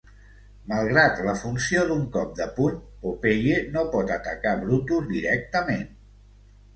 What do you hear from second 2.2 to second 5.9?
de puny, Popeye no pot atacar Brutus directament.